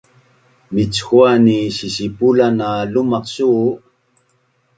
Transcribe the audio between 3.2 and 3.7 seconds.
su?